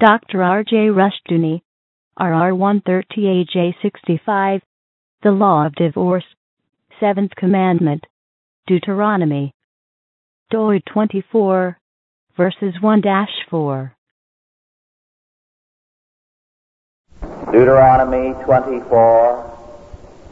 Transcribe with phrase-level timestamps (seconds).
[0.00, 0.42] Dr.
[0.42, 0.88] R.J.
[0.88, 1.62] Rushdoony,
[2.18, 4.62] RR 130AJ65,
[5.22, 6.24] The Law of Divorce,
[6.98, 8.06] Seventh Commandment,
[8.66, 9.52] Deuteronomy,
[10.50, 11.78] Doi 24,
[12.34, 13.02] verses 1
[13.50, 13.94] 4.
[17.52, 19.42] Deuteronomy 24,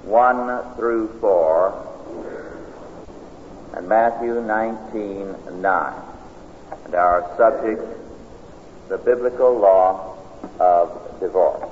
[0.04, 1.84] 1 through 4,
[3.76, 6.02] and Matthew 19, 9.
[6.86, 7.82] And our subject,
[8.88, 10.16] the biblical law
[10.58, 11.70] of divorce.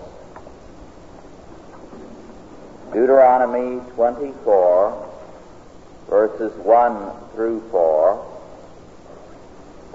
[2.93, 5.09] Deuteronomy 24,
[6.09, 8.27] verses 1 through 4,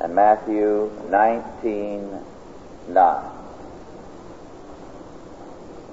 [0.03, 2.19] and Matthew 19,
[2.89, 3.23] 9.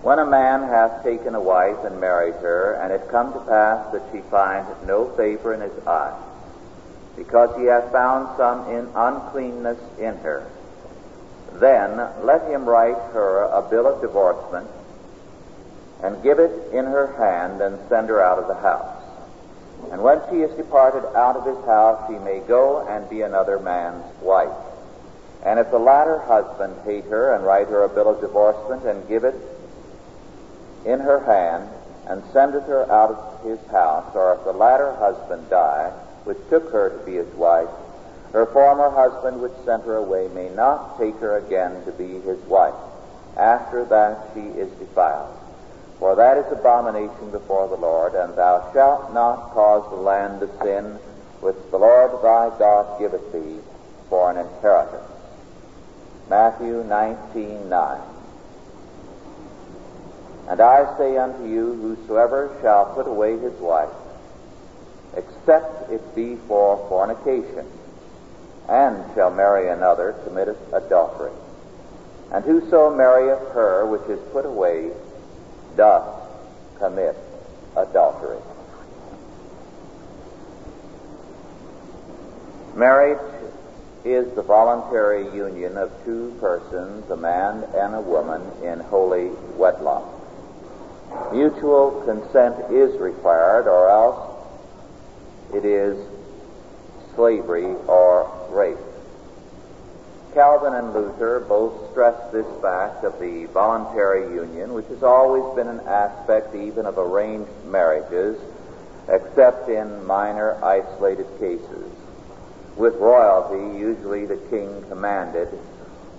[0.00, 3.92] When a man hath taken a wife and married her, and it come to pass
[3.92, 6.19] that she find no favor in his eyes,
[7.16, 10.50] because he hath found some in uncleanness in her,
[11.61, 14.69] then let him write her a bill of divorcement,
[16.03, 19.03] and give it in her hand, and send her out of the house.
[19.91, 23.59] And when she is departed out of his house, she may go and be another
[23.59, 24.56] man's wife.
[25.45, 29.09] And if the latter husband hate her, and write her a bill of divorcement, and
[29.09, 29.34] give it
[30.84, 31.69] in her hand,
[32.09, 35.91] and sendeth her out of his house, or if the latter husband die,
[36.25, 37.69] which took her to be his wife,
[38.33, 42.39] her former husband which sent her away may not take her again to be his
[42.45, 42.75] wife,
[43.37, 45.34] after that she is defiled.
[45.98, 50.49] For that is abomination before the Lord, and thou shalt not cause the land to
[50.62, 50.99] sin,
[51.41, 53.61] which the Lord thy God giveth thee
[54.09, 55.03] for an inheritance.
[56.29, 58.01] Matthew 19, 9.
[60.49, 63.91] And I say unto you, whosoever shall put away his wife,
[65.17, 67.67] except it be for fornication,
[68.69, 71.33] and shall marry another, committeth adultery.
[72.33, 74.91] And whoso marrieth her which is put away,
[75.77, 76.05] doth
[76.78, 77.16] commit
[77.77, 78.38] adultery.
[82.75, 83.19] Marriage
[84.04, 90.04] is the voluntary union of two persons, a man and a woman, in holy wedlock.
[91.32, 94.34] Mutual consent is required, or else
[95.54, 95.98] it is
[97.19, 98.79] slavery or rape.
[100.34, 105.67] Calvin and Luther both stressed this fact of the voluntary union, which has always been
[105.67, 108.39] an aspect even of arranged marriages,
[109.09, 111.91] except in minor isolated cases.
[112.77, 115.49] With royalty, usually the king commanded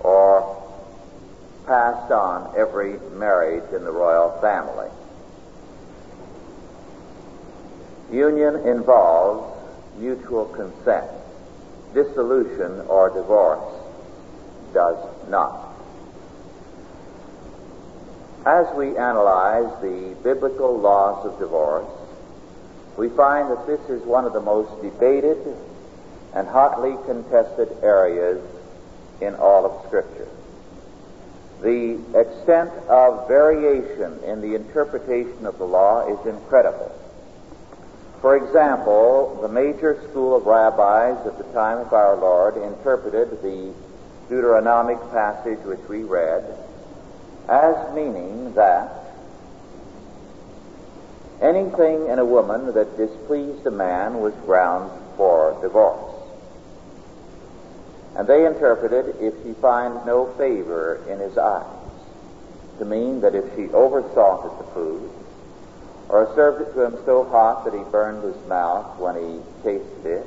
[0.00, 0.62] or
[1.64, 4.90] passed on every marriage in the royal family.
[8.12, 9.59] Union involves
[9.96, 11.10] mutual consent.
[11.94, 13.74] Dissolution or divorce
[14.72, 14.96] does
[15.28, 15.70] not.
[18.46, 21.88] As we analyze the biblical laws of divorce,
[22.96, 25.38] we find that this is one of the most debated
[26.34, 28.40] and hotly contested areas
[29.20, 30.28] in all of Scripture.
[31.60, 36.94] The extent of variation in the interpretation of the law is incredible.
[38.20, 43.72] For example, the major school of rabbis at the time of our Lord interpreted the
[44.28, 46.44] Deuteronomic passage which we read
[47.48, 48.92] as meaning that
[51.40, 56.14] anything in a woman that displeased a man was grounds for divorce.
[58.16, 61.66] And they interpreted if she find no favor in his eyes
[62.78, 65.10] to mean that if she oversalted the food
[66.10, 70.06] or served it to him so hot that he burned his mouth when he tasted
[70.06, 70.26] it,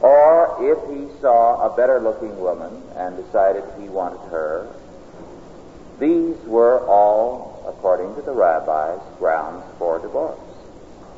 [0.00, 4.72] or if he saw a better looking woman and decided he wanted her,
[5.98, 10.38] these were all, according to the rabbis, grounds for divorce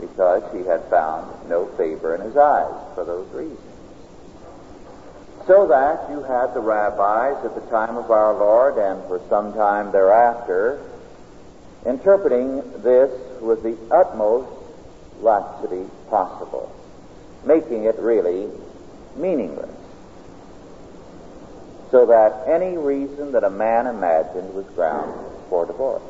[0.00, 3.58] because she had found no favor in his eyes for those reasons.
[5.46, 9.52] So that you had the rabbis at the time of our Lord and for some
[9.54, 10.80] time thereafter
[11.86, 13.10] interpreting this
[13.40, 14.50] with the utmost
[15.20, 16.74] laxity possible,
[17.44, 18.50] making it really
[19.16, 19.70] meaningless.
[21.90, 25.14] So that any reason that a man imagined was ground
[25.48, 26.02] for divorce.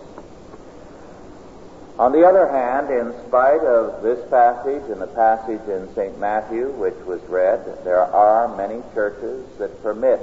[1.99, 6.17] On the other hand, in spite of this passage and the passage in St.
[6.19, 10.21] Matthew, which was read, there are many churches that permit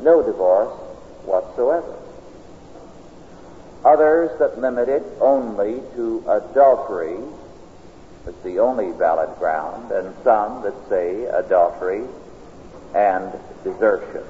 [0.00, 0.72] no divorce
[1.24, 2.01] whatsoever.
[3.84, 7.18] Others that limit it only to adultery
[8.26, 12.04] as the only valid ground, and some that say adultery
[12.94, 13.32] and
[13.64, 14.22] desertion.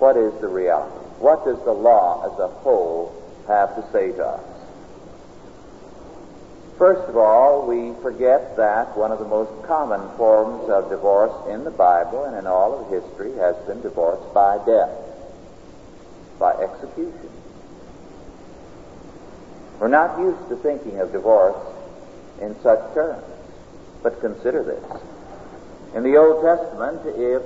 [0.00, 0.96] what is the reality?
[1.20, 3.14] What does the law as a whole
[3.46, 4.54] have to say to us?
[6.76, 11.62] First of all, we forget that one of the most common forms of divorce in
[11.62, 14.90] the Bible and in all of history has been divorce by death,
[16.40, 17.30] by execution.
[19.80, 21.56] We're not used to thinking of divorce
[22.40, 23.24] in such terms,
[24.02, 24.84] but consider this.
[25.94, 27.42] In the Old Testament, if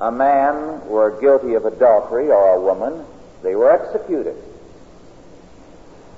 [0.00, 3.04] a man were guilty of adultery or a woman,
[3.42, 4.36] they were executed.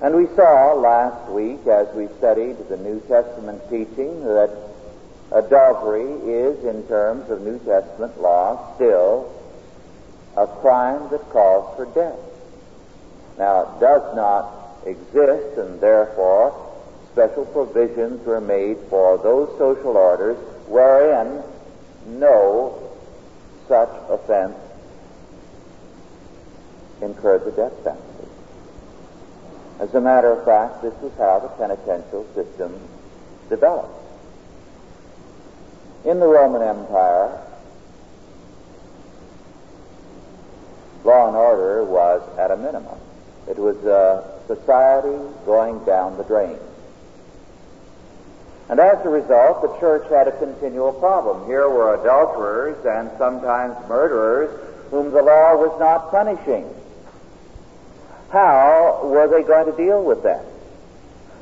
[0.01, 4.51] And we saw last week, as we studied the New Testament teaching, that
[5.33, 9.33] adultery is, in terms of New Testament law, still
[10.37, 12.19] a crime that calls for death.
[13.39, 16.55] Now, it does not exist, and therefore,
[17.13, 20.37] special provisions were made for those social orders
[20.67, 21.43] wherein
[22.07, 22.91] no
[23.69, 24.57] such offense
[27.03, 28.29] incurred the death penalty.
[29.81, 32.79] As a matter of fact, this was how the penitential system
[33.49, 33.95] developed.
[36.05, 37.39] In the Roman Empire,
[41.05, 42.99] law and order was at a minimum.
[43.49, 45.17] It was a society
[45.47, 46.59] going down the drain.
[48.69, 51.47] And as a result, the church had a continual problem.
[51.47, 54.51] Here were adulterers and sometimes murderers
[54.91, 56.69] whom the law was not punishing.
[58.31, 60.45] How were they going to deal with that?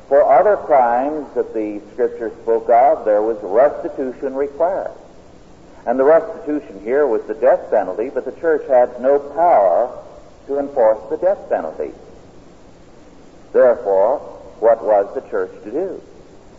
[0.07, 4.91] For other crimes that the Scripture spoke of, there was restitution required.
[5.85, 9.95] And the restitution here was the death penalty, but the church had no power
[10.47, 11.93] to enforce the death penalty.
[13.51, 14.19] Therefore,
[14.59, 16.01] what was the church to do?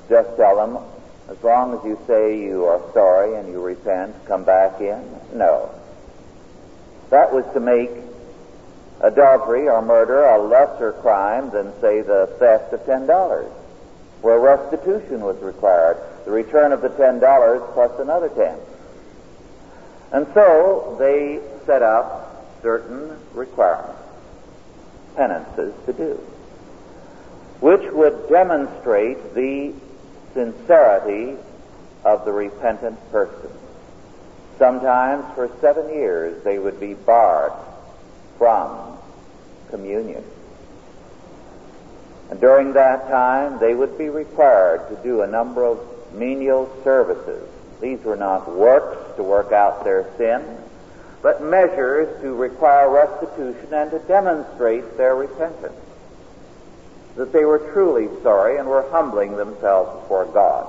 [0.08, 0.82] Just tell them,
[1.28, 5.04] as long as you say you are sorry and you repent, come back in?
[5.34, 5.70] No.
[7.10, 7.90] That was to make
[9.00, 13.50] adultery or murder a lesser crime than, say, the theft of ten dollars,
[14.20, 18.58] where restitution was required, the return of the ten dollars plus another ten.
[20.12, 24.02] And so they set up certain requirements,
[25.16, 26.20] penances to do,
[27.60, 29.72] which would demonstrate the
[30.34, 31.36] sincerity
[32.04, 33.50] of the repentant person.
[34.58, 37.52] Sometimes for seven years they would be barred
[38.38, 38.98] from
[39.70, 40.24] communion.
[42.30, 45.80] And during that time, they would be required to do a number of
[46.12, 47.48] menial services.
[47.80, 50.42] These were not works to work out their sin,
[51.22, 55.74] but measures to require restitution and to demonstrate their repentance.
[57.20, 60.66] That they were truly sorry and were humbling themselves before God.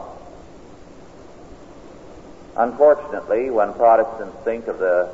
[2.57, 5.13] Unfortunately, when Protestants think of the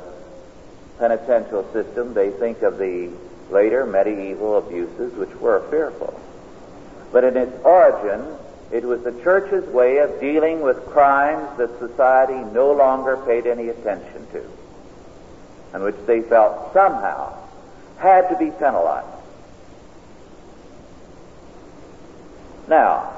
[0.98, 3.12] penitential system, they think of the
[3.52, 6.20] later medieval abuses which were fearful.
[7.12, 8.36] But in its origin,
[8.72, 13.68] it was the church's way of dealing with crimes that society no longer paid any
[13.68, 14.44] attention to,
[15.72, 17.32] and which they felt somehow
[17.98, 19.17] had to be penalized.
[22.68, 23.14] Now,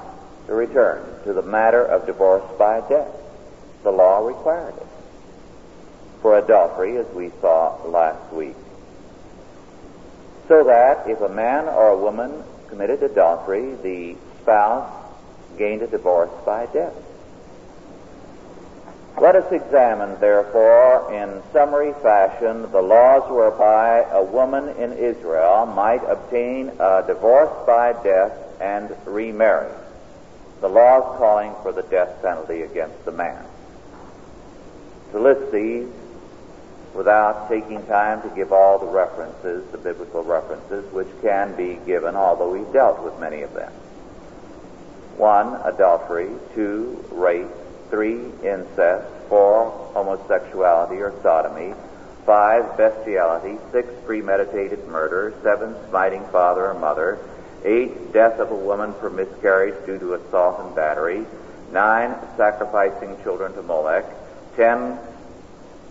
[0.46, 3.10] to return to the matter of divorce by death.
[3.82, 4.86] The law required it
[6.22, 8.56] for adultery, as we saw last week.
[10.48, 14.90] So that if a man or a woman committed adultery, the spouse
[15.56, 16.94] gained a divorce by death.
[19.20, 26.02] Let us examine, therefore, in summary fashion, the laws whereby a woman in Israel might
[26.04, 29.72] obtain a divorce by death and remarry.
[30.60, 33.44] The laws calling for the death penalty against the man.
[35.12, 35.88] To list these,
[36.94, 42.14] without taking time to give all the references, the biblical references, which can be given,
[42.16, 43.72] although we've dealt with many of them.
[45.16, 46.30] One, adultery.
[46.54, 47.46] Two, rape.
[47.90, 49.06] Three, incest.
[49.28, 51.74] Four, homosexuality or sodomy.
[52.24, 53.58] Five, bestiality.
[53.70, 55.34] Six, premeditated murder.
[55.42, 57.18] Seven, smiting father or mother.
[57.64, 61.24] Eight, death of a woman for miscarriage due to assault and battery.
[61.72, 64.04] Nine, sacrificing children to Molech.
[64.56, 64.98] Ten,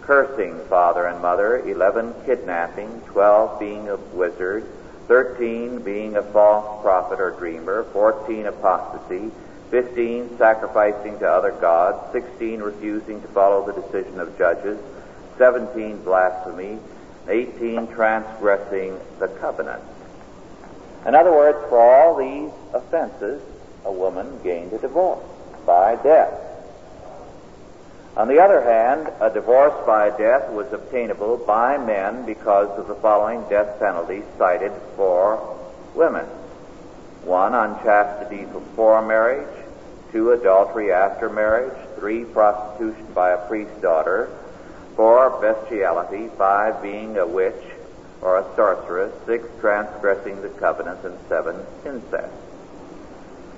[0.01, 4.65] cursing father and mother, 11 kidnapping, 12 being a wizard,
[5.07, 9.31] 13 being a false prophet or dreamer, 14 apostasy,
[9.69, 14.79] 15 sacrificing to other gods, 16 refusing to follow the decision of judges,
[15.37, 16.79] 17 blasphemy,
[17.27, 19.83] 18 transgressing the covenant.
[21.05, 23.41] In other words, for all these offenses,
[23.85, 25.23] a woman gained a divorce
[25.65, 26.33] by death.
[28.17, 32.95] On the other hand, a divorce by death was obtainable by men because of the
[32.95, 35.57] following death penalties cited for
[35.95, 36.25] women.
[37.23, 39.47] One, unchastity before marriage.
[40.11, 41.77] Two, adultery after marriage.
[41.97, 44.29] Three, prostitution by a priest's daughter.
[44.95, 46.29] Four, bestiality.
[46.37, 47.63] Five, being a witch
[48.21, 49.13] or a sorceress.
[49.25, 51.03] Six, transgressing the covenant.
[51.03, 52.33] And seven, incest.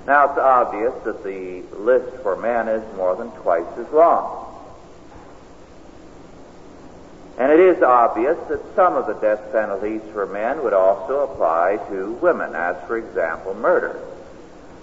[0.08, 4.48] Now it's obvious that the list for men is more than twice as long.
[7.38, 11.78] And it is obvious that some of the death penalties for men would also apply
[11.90, 14.00] to women, as for example murder.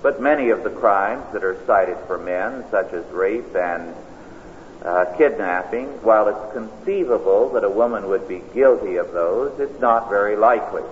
[0.02, 3.94] But many of the crimes that are cited for men, such as rape and
[4.84, 10.08] uh, kidnapping, while it's conceivable that a woman would be guilty of those, it's not
[10.08, 10.82] very likely.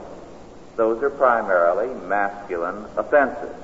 [0.77, 3.55] Those are primarily masculine offenses.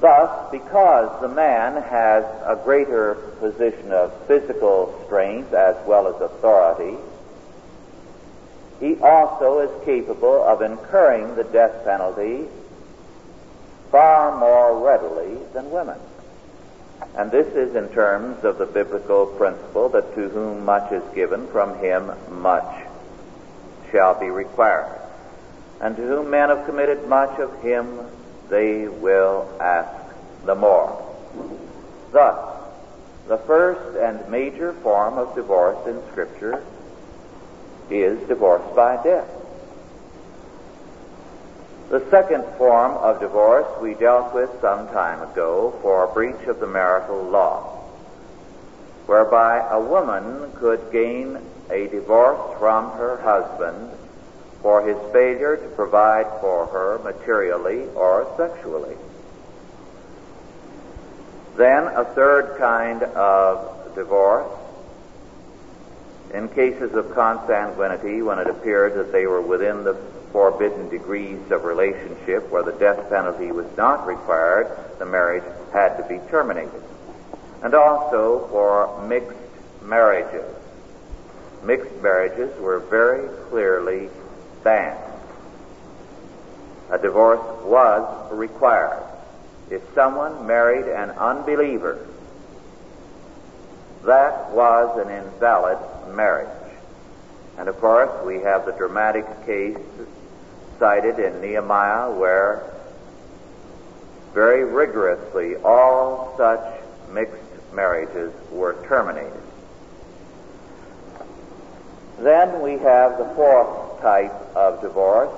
[0.00, 6.96] Thus, because the man has a greater position of physical strength as well as authority,
[8.80, 12.48] he also is capable of incurring the death penalty
[13.92, 15.98] far more readily than women.
[17.16, 21.46] And this is in terms of the biblical principle that to whom much is given,
[21.48, 22.86] from him much
[23.90, 24.98] shall be required.
[25.80, 27.98] And to whom men have committed much of him
[28.48, 31.14] they will ask the more.
[32.12, 32.52] Thus,
[33.28, 36.64] the first and major form of divorce in Scripture
[37.90, 39.28] is divorce by death.
[41.92, 46.66] The second form of divorce we dealt with some time ago for breach of the
[46.66, 47.64] marital law,
[49.04, 53.90] whereby a woman could gain a divorce from her husband
[54.62, 58.96] for his failure to provide for her materially or sexually.
[61.58, 64.50] Then a third kind of divorce,
[66.32, 69.94] in cases of consanguinity, when it appeared that they were within the
[70.32, 74.66] forbidden degrees of relationship where the death penalty was not required,
[74.98, 76.82] the marriage had to be terminated.
[77.62, 79.36] And also for mixed
[79.82, 80.56] marriages.
[81.62, 84.08] Mixed marriages were very clearly
[84.64, 84.98] banned.
[86.90, 89.04] A divorce was required.
[89.70, 92.06] If someone married an unbeliever,
[94.04, 95.78] that was an invalid
[96.14, 96.48] marriage.
[97.58, 99.78] And of course, we have the dramatic case
[100.82, 102.68] cited in Nehemiah where
[104.34, 107.38] very rigorously all such mixed
[107.72, 109.40] marriages were terminated.
[112.18, 115.30] Then we have the fourth type of divorce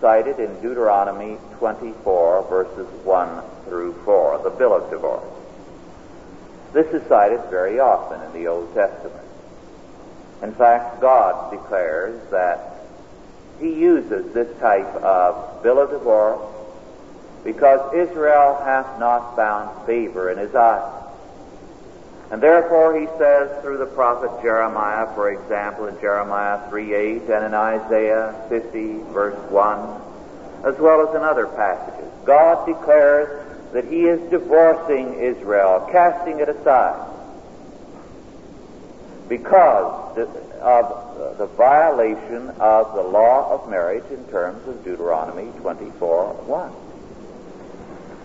[0.00, 5.26] cited in Deuteronomy 24 verses 1 through 4, the bill of divorce.
[6.72, 9.26] This is cited very often in the Old Testament.
[10.40, 12.75] In fact, God declares that
[13.60, 16.40] He uses this type of bill of divorce
[17.44, 20.96] because Israel hath not found favor in His eyes.
[22.30, 27.44] And therefore he says through the prophet Jeremiah, for example, in Jeremiah 3 8 and
[27.44, 30.00] in Isaiah 50 verse 1,
[30.64, 36.48] as well as in other passages, God declares that he is divorcing Israel, casting it
[36.48, 37.08] aside,
[39.28, 40.18] because
[40.60, 41.05] of
[41.38, 46.72] the violation of the law of marriage in terms of Deuteronomy 24:1.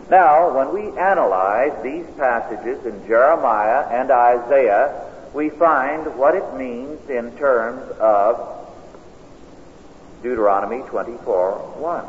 [0.10, 7.10] Now, when we analyze these passages in Jeremiah and Isaiah, we find what it means
[7.10, 8.62] in terms of
[10.22, 12.04] Deuteronomy 24 1.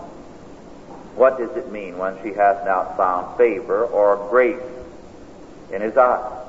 [1.14, 4.58] What does it mean when she has not found favor or grace
[5.72, 6.41] in his eyes?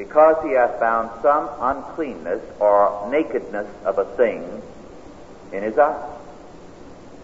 [0.00, 4.62] Because he hath found some uncleanness or nakedness of a thing
[5.52, 6.16] in his eyes.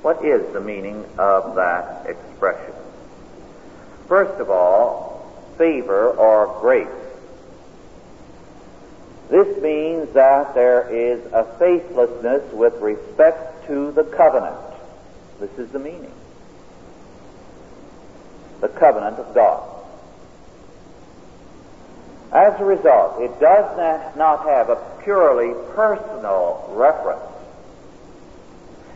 [0.02, 2.74] What is the meaning of that expression?
[4.08, 6.86] First of all, favor or grace.
[9.30, 14.60] This means that there is a faithlessness with respect to the covenant.
[15.40, 16.12] This is the meaning.
[18.60, 19.75] The covenant of God.
[22.32, 23.76] As a result, it does
[24.16, 27.22] not have a purely personal reference.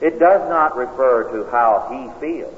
[0.00, 2.54] It does not refer to how he feels.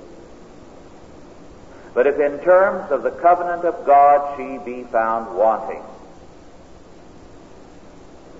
[1.94, 5.82] But if in terms of the covenant of God she be found wanting,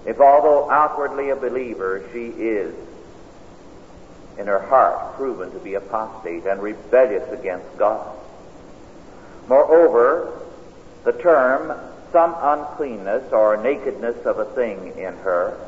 [0.06, 2.74] if although outwardly a believer, she is
[4.38, 8.08] in her heart proven to be apostate and rebellious against God.
[9.48, 10.32] Moreover,
[11.04, 11.72] The term
[12.12, 15.58] some uncleanness or nakedness of a thing in her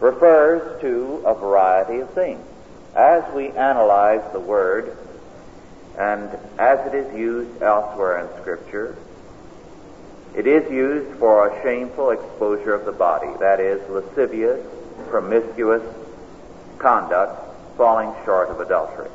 [0.00, 2.44] refers to a variety of things.
[2.96, 4.96] As we analyze the word
[5.98, 6.28] and
[6.58, 8.96] as it is used elsewhere in Scripture,
[10.34, 14.66] it is used for a shameful exposure of the body, that is, lascivious,
[15.08, 15.82] promiscuous
[16.78, 19.10] conduct falling short of adultery.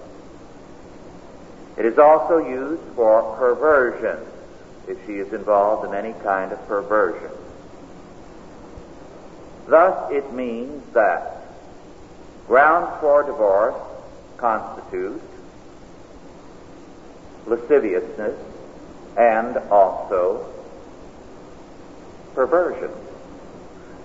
[1.78, 4.20] It is also used for perversion,
[4.88, 7.32] if she is involved in any kind of perversion.
[9.68, 11.44] Thus, it means that
[12.48, 13.76] grounds for divorce
[14.38, 15.22] constitute
[17.46, 18.40] lasciviousness
[19.18, 20.54] and also
[22.34, 22.92] perversion.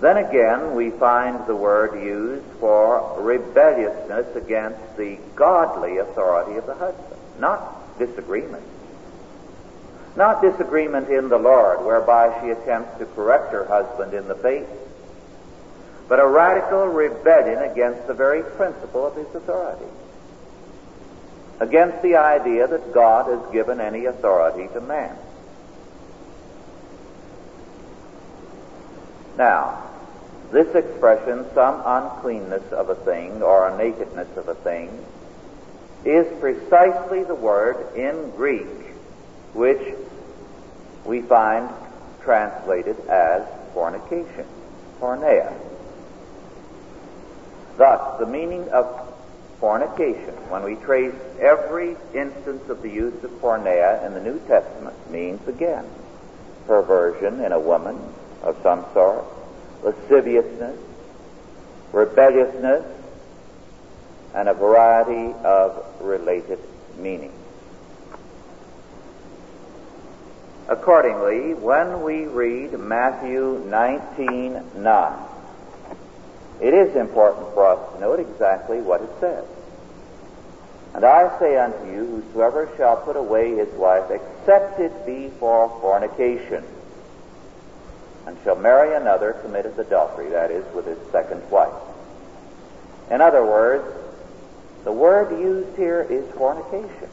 [0.01, 6.73] Then again, we find the word used for rebelliousness against the godly authority of the
[6.75, 8.63] husband, not disagreement.
[10.15, 14.67] Not disagreement in the Lord, whereby she attempts to correct her husband in the faith,
[16.07, 19.85] but a radical rebellion against the very principle of his authority.
[21.59, 25.15] Against the idea that God has given any authority to man.
[29.37, 29.81] Now,
[30.51, 35.03] this expression, some uncleanness of a thing or a nakedness of a thing,
[36.05, 38.92] is precisely the word in Greek
[39.53, 39.95] which
[41.05, 41.69] we find
[42.21, 43.43] translated as
[43.73, 44.45] fornication,
[44.99, 45.53] porneia.
[47.77, 49.13] Thus, the meaning of
[49.59, 54.95] fornication, when we trace every instance of the use of porneia in the New Testament,
[55.11, 55.85] means again
[56.67, 57.99] perversion in a woman
[58.41, 59.25] of some sort,
[59.83, 60.79] lasciviousness,
[61.91, 62.85] rebelliousness,
[64.33, 66.59] and a variety of related
[66.97, 67.32] meanings.
[70.69, 75.13] Accordingly, when we read Matthew 19:9, 9,
[76.61, 79.43] it is important for us to note exactly what it says.
[80.93, 85.67] And I say unto you, whosoever shall put away his wife, except it be for
[85.81, 86.63] fornication,
[88.25, 91.73] and shall marry another, committeth adultery, that is, with his second wife.
[93.11, 93.85] In other words,
[94.85, 97.09] the word used here is fornication.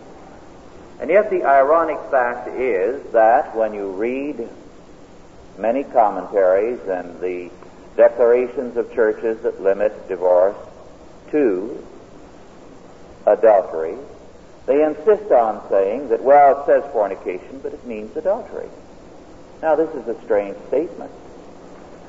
[1.00, 4.46] And yet the ironic fact is that when you read
[5.56, 7.50] many commentaries and the
[7.96, 10.56] declarations of churches that limit divorce
[11.30, 11.86] to
[13.26, 13.96] adultery,
[14.66, 18.68] they insist on saying that, well, it says fornication, but it means adultery.
[19.62, 21.10] Now, this is a strange statement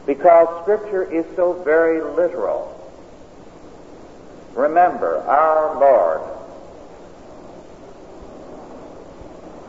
[0.05, 2.77] because Scripture is so very literal.
[4.53, 6.40] Remember, our Lord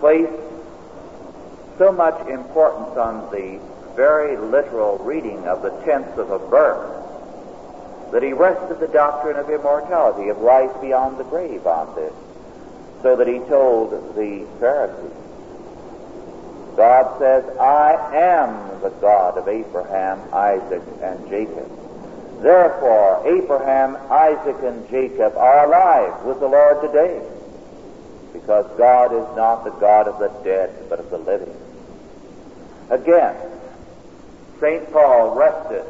[0.03, 0.33] placed
[1.79, 3.61] so much importance on the
[3.95, 9.49] very literal reading of the tense of a verb that he rested the doctrine of
[9.49, 12.13] immortality, of life beyond the grave on this,
[13.01, 15.13] so that he told the Pharisees,
[16.77, 21.71] God says, I am the God of Abraham, Isaac, and Jacob.
[22.43, 27.23] Therefore, Abraham, Isaac, and Jacob are alive with the Lord today,
[28.33, 31.55] because God is not the God of the dead, but of the living.
[32.91, 33.37] Again,
[34.61, 34.93] St.
[34.93, 35.85] Paul rested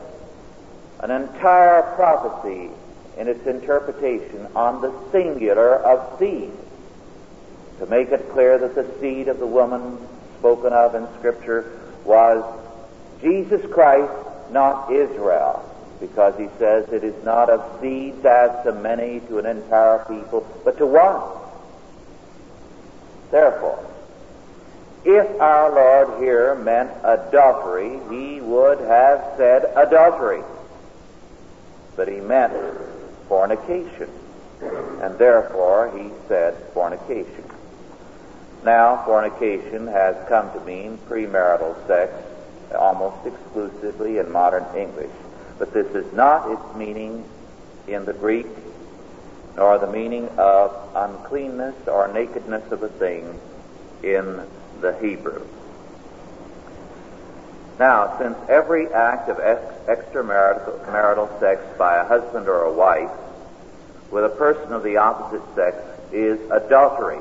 [1.00, 2.70] an entire prophecy
[3.18, 6.52] in its interpretation on the singular of seed
[7.78, 9.98] to make it clear that the seed of the woman
[10.38, 12.44] spoken of in Scripture was
[13.20, 14.12] Jesus Christ,
[14.50, 15.68] not Israel,
[16.00, 20.46] because he says it is not of seeds as to many to an entire people,
[20.64, 21.41] but to one.
[23.32, 23.84] Therefore,
[25.04, 30.42] if our Lord here meant adultery, he would have said adultery.
[31.96, 32.52] But he meant
[33.28, 34.10] fornication.
[34.60, 37.44] And therefore he said fornication.
[38.64, 42.12] Now, fornication has come to mean premarital sex
[42.78, 45.10] almost exclusively in modern English.
[45.58, 47.24] But this is not its meaning
[47.88, 48.46] in the Greek,
[49.56, 53.38] nor the meaning of uncleanness or nakedness of a thing
[54.02, 54.42] in
[54.80, 55.46] the Hebrew.
[57.78, 63.10] Now, since every act of ex- extramarital marital sex by a husband or a wife
[64.10, 65.76] with a person of the opposite sex
[66.12, 67.18] is adultery,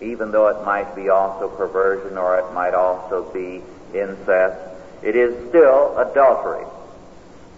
[0.00, 4.56] even though it might be also perversion or it might also be incest,
[5.02, 6.64] it is still adultery.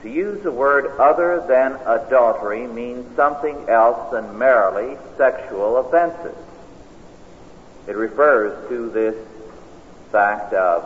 [0.02, 6.36] To use a word other than adultery means something else than merely sexual offenses.
[7.86, 9.14] It refers to this
[10.10, 10.84] fact of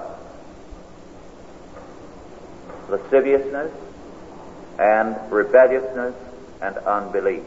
[2.91, 3.73] lasciviousness
[4.79, 6.15] and rebelliousness
[6.61, 7.43] and unbelief.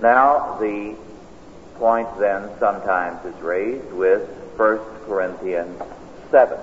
[0.00, 0.96] Now, the
[1.74, 5.80] point then sometimes is raised with 1 Corinthians
[6.30, 6.58] 7.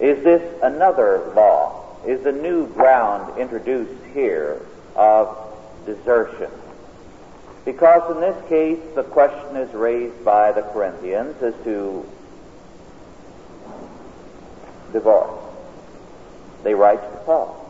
[0.00, 1.84] Is this another law?
[2.06, 5.36] Is the new ground introduced here of
[5.86, 6.50] desertion?
[7.64, 12.06] Because in this case, the question is raised by the Corinthians as to
[14.92, 15.42] divorce.
[16.62, 17.62] They write to Paul.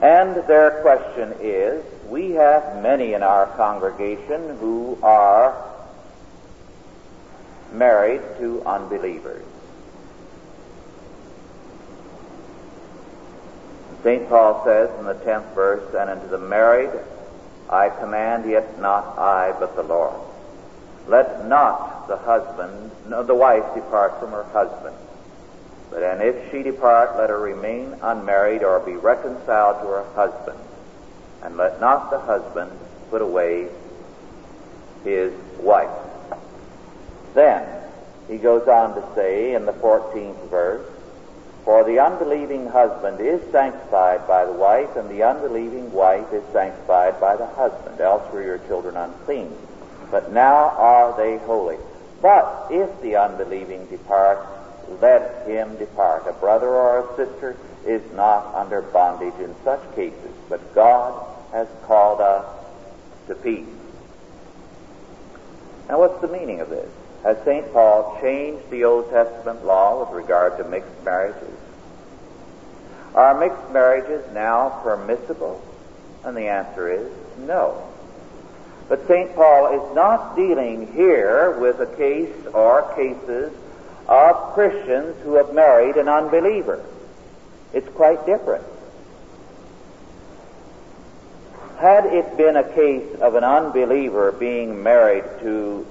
[0.00, 5.67] And their question is, we have many in our congregation who are
[7.72, 9.44] married to unbelievers.
[14.02, 14.28] St.
[14.28, 16.90] Paul says in the 10th verse, And unto the married
[17.68, 20.14] I command, yet not I, but the Lord.
[21.06, 24.96] Let not the husband, no, the wife depart from her husband.
[25.90, 30.58] But and if she depart, let her remain unmarried or be reconciled to her husband.
[31.42, 32.70] And let not the husband
[33.10, 33.68] put away
[35.04, 36.07] his wife.
[37.38, 37.68] Then
[38.26, 40.84] he goes on to say in the 14th verse,
[41.64, 47.20] For the unbelieving husband is sanctified by the wife, and the unbelieving wife is sanctified
[47.20, 49.56] by the husband, else were your children unclean.
[50.10, 51.76] But now are they holy.
[52.20, 54.44] But if the unbelieving depart,
[55.00, 56.26] let him depart.
[56.26, 61.14] A brother or a sister is not under bondage in such cases, but God
[61.52, 62.46] has called us
[63.28, 63.68] to peace.
[65.88, 66.90] Now, what's the meaning of this?
[67.24, 67.72] Has St.
[67.72, 71.58] Paul changed the Old Testament law with regard to mixed marriages?
[73.14, 75.62] Are mixed marriages now permissible?
[76.24, 77.88] And the answer is no.
[78.88, 79.34] But St.
[79.34, 83.52] Paul is not dealing here with a case or cases
[84.06, 86.84] of Christians who have married an unbeliever.
[87.74, 88.64] It's quite different.
[91.78, 95.86] Had it been a case of an unbeliever being married to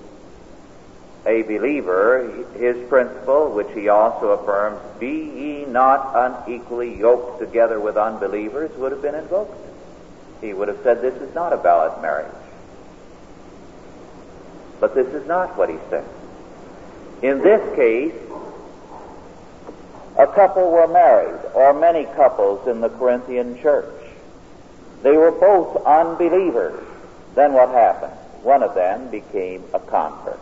[1.27, 7.97] a believer, his principle, which he also affirms, be ye not unequally yoked together with
[7.97, 9.55] unbelievers, would have been invoked.
[10.39, 12.31] He would have said, This is not a valid marriage.
[14.79, 16.05] But this is not what he said.
[17.21, 18.13] In this case,
[20.17, 23.93] a couple were married, or many couples in the Corinthian church.
[25.03, 26.83] They were both unbelievers.
[27.35, 28.13] Then what happened?
[28.43, 30.39] One of them became a convert.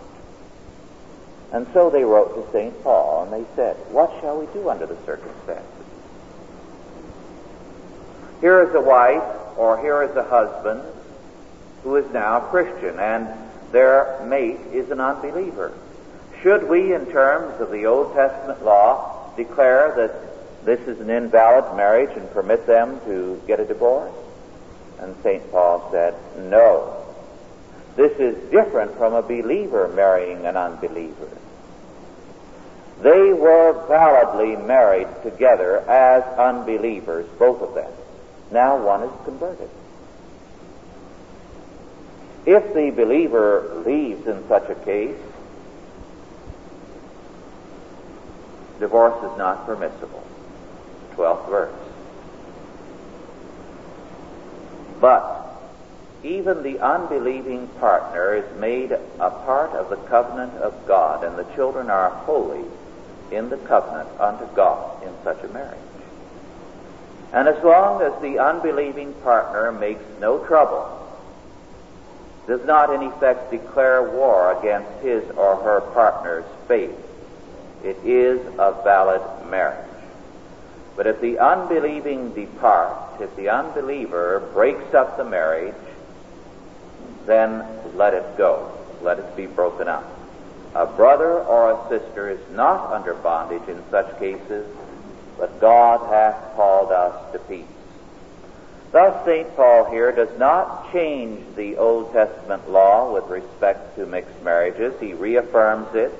[1.55, 2.83] And so they wrote to St.
[2.83, 5.63] Paul and they said, What shall we do under the circumstances?
[8.41, 9.23] Here is a wife
[9.55, 10.83] or here is a husband
[11.83, 13.29] who is now a Christian and
[13.71, 15.71] their mate is an unbeliever.
[16.43, 21.77] Should we, in terms of the Old Testament law, declare that this is an invalid
[21.77, 24.13] marriage and permit them to get a divorce?
[24.99, 25.49] And St.
[25.51, 26.15] Paul said,
[26.49, 27.01] no.
[27.95, 31.29] This is different from a believer marrying an unbeliever.
[33.01, 37.91] They were validly married together as unbelievers, both of them.
[38.51, 39.69] Now one is converted.
[42.45, 45.17] If the believer leaves in such a case,
[48.79, 50.23] divorce is not permissible.
[51.15, 51.79] 12th verse.
[55.01, 55.45] But
[56.23, 61.43] even the unbelieving partner is made a part of the covenant of God, and the
[61.55, 62.63] children are holy
[63.31, 65.79] in the covenant unto God in such a marriage.
[67.33, 70.91] And as long as the unbelieving partner makes no trouble,
[72.47, 76.95] does not in effect declare war against his or her partner's faith,
[77.83, 79.85] it is a valid marriage.
[80.95, 85.75] But if the unbelieving departs, if the unbeliever breaks up the marriage,
[87.25, 88.71] then let it go.
[89.01, 90.14] Let it be broken up.
[90.75, 94.67] A brother or a sister is not under bondage in such cases,
[95.37, 97.65] but God hath called us to peace.
[98.91, 99.55] Thus, St.
[99.55, 104.93] Paul here does not change the Old Testament law with respect to mixed marriages.
[104.99, 106.13] He reaffirms it.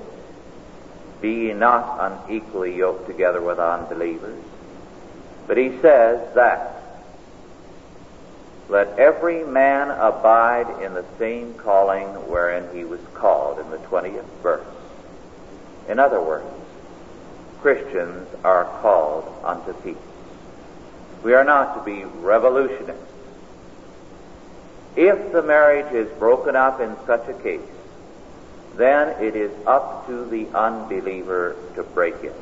[1.20, 4.42] Be ye not unequally yoked together with unbelievers.
[5.46, 6.75] But he says that
[8.68, 14.24] let every man abide in the same calling wherein he was called, in the 20th
[14.42, 14.66] verse.
[15.88, 16.46] In other words,
[17.60, 19.96] Christians are called unto peace.
[21.22, 23.02] We are not to be revolutionists.
[24.96, 27.60] If the marriage is broken up in such a case,
[28.76, 32.34] then it is up to the unbeliever to break it.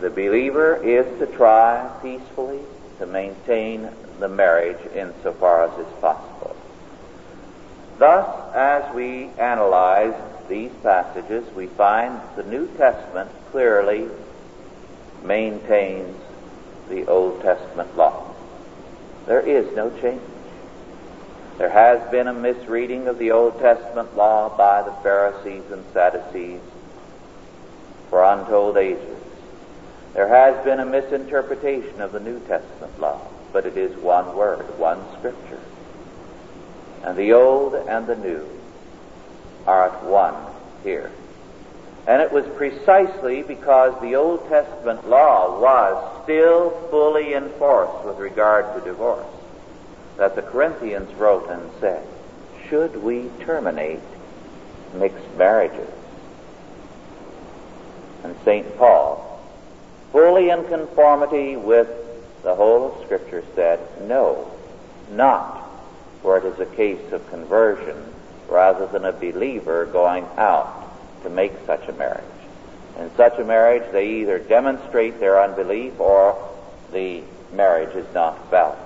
[0.00, 2.60] The believer is to try peacefully
[2.98, 3.88] to maintain
[4.20, 6.56] the marriage insofar as is possible.
[7.98, 10.14] Thus, as we analyze
[10.48, 14.08] these passages, we find the New Testament clearly
[15.24, 16.16] maintains
[16.88, 18.34] the Old Testament law.
[19.26, 20.20] There is no change.
[21.58, 26.60] There has been a misreading of the Old Testament law by the Pharisees and Sadducees
[28.10, 29.18] for untold ages.
[30.12, 33.20] There has been a misinterpretation of the New Testament law,
[33.56, 35.58] but it is one word, one scripture.
[37.02, 38.46] And the Old and the New
[39.66, 40.34] are at one
[40.84, 41.10] here.
[42.06, 48.74] And it was precisely because the Old Testament law was still fully enforced with regard
[48.74, 49.24] to divorce
[50.18, 52.06] that the Corinthians wrote and said,
[52.68, 54.00] Should we terminate
[54.92, 55.88] mixed marriages?
[58.22, 58.76] And St.
[58.76, 59.40] Paul,
[60.12, 61.88] fully in conformity with
[62.46, 64.48] the whole of Scripture, said, No,
[65.10, 65.64] not
[66.22, 67.96] where it is a case of conversion
[68.48, 70.72] rather than a believer going out
[71.24, 72.22] to make such a marriage.
[73.00, 76.38] In such a marriage, they either demonstrate their unbelief or
[76.92, 78.78] the marriage is not valid.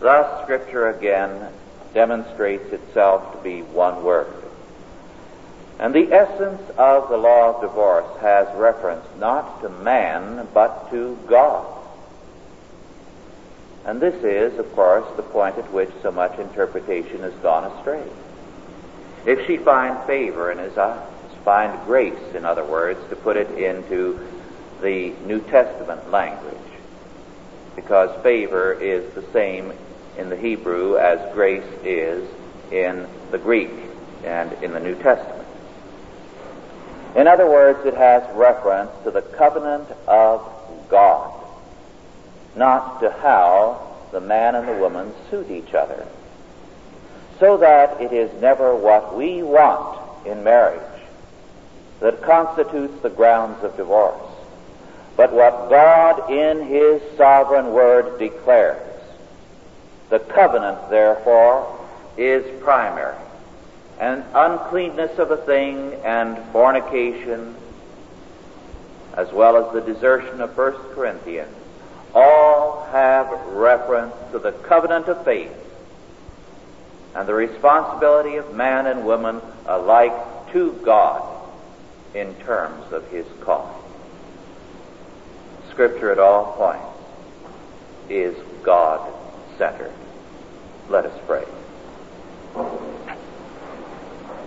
[0.00, 1.52] Thus, Scripture again
[1.94, 4.34] demonstrates itself to be one word.
[5.78, 11.16] And the essence of the law of divorce has reference not to man, but to
[11.28, 11.77] God.
[13.88, 18.04] And this is, of course, the point at which so much interpretation has gone astray.
[19.24, 21.08] If she find favor in his eyes,
[21.42, 24.20] find grace, in other words, to put it into
[24.82, 26.54] the New Testament language,
[27.76, 29.72] because favor is the same
[30.18, 32.28] in the Hebrew as grace is
[32.70, 33.70] in the Greek
[34.22, 35.48] and in the New Testament.
[37.16, 40.46] In other words, it has reference to the covenant of
[40.90, 41.37] God,
[42.58, 46.06] not to how the man and the woman suit each other.
[47.38, 50.82] So that it is never what we want in marriage
[52.00, 54.20] that constitutes the grounds of divorce,
[55.16, 58.84] but what God in His sovereign word declares.
[60.10, 63.16] The covenant, therefore, is primary.
[64.00, 67.56] And uncleanness of a thing and fornication,
[69.14, 71.54] as well as the desertion of 1 Corinthians,
[72.14, 75.52] all have reference to the covenant of faith
[77.14, 81.22] and the responsibility of man and woman alike to God
[82.14, 83.74] in terms of his calling.
[85.70, 86.86] Scripture at all points
[88.08, 89.12] is God
[89.58, 89.92] centered.
[90.88, 91.44] Let us pray.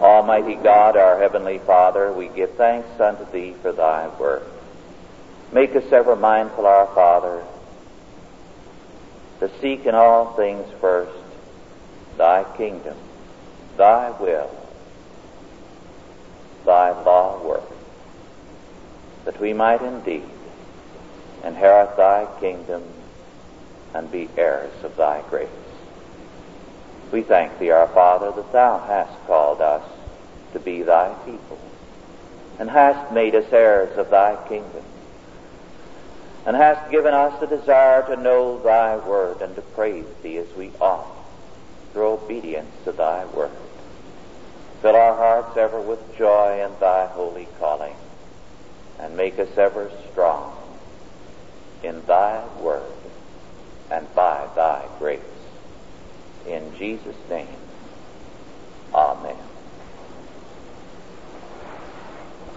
[0.02, 4.44] Almighty God, our Heavenly Father, we give thanks unto Thee for Thy word.
[5.52, 7.44] Make us ever mindful, our Father,
[9.42, 11.12] to seek in all things first
[12.18, 12.96] Thy kingdom,
[13.76, 14.52] Thy will,
[16.64, 17.68] Thy law work,
[19.26, 20.30] that we might indeed
[21.44, 22.84] inherit Thy kingdom
[23.96, 25.50] and be heirs of Thy grace.
[27.12, 29.84] We thank Thee, our Father, that Thou hast called us
[30.54, 31.58] to be Thy people,
[32.60, 34.84] and hast made us heirs of Thy kingdom,
[36.46, 40.48] and hast given us a desire to know Thy word and to praise Thee as
[40.58, 41.08] we ought
[41.94, 43.52] through obedience to Thy word.
[44.82, 47.96] Fill our hearts ever with joy in Thy holy calling,
[49.00, 50.54] and make us ever strong
[51.84, 52.94] in Thy word
[53.92, 55.20] and by Thy grace.
[56.48, 57.60] In Jesus' name,
[58.94, 59.51] Amen.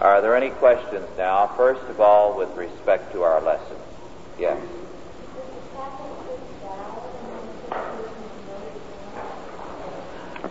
[0.01, 1.47] Are there any questions now?
[1.55, 3.77] First of all, with respect to our lesson.
[4.37, 4.61] Yes.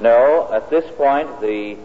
[0.01, 1.77] No, at this point, the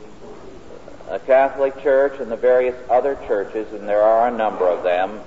[1.09, 5.21] uh, Catholic Church and the various other churches, and there are a number of them,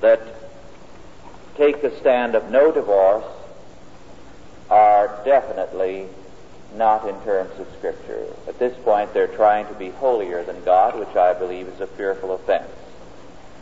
[0.00, 0.20] that
[1.56, 3.24] take the stand of no divorce
[4.70, 6.06] are definitely
[6.74, 8.26] not in terms of Scripture.
[8.46, 11.86] At this point, they're trying to be holier than God, which I believe is a
[11.86, 12.70] fearful offense.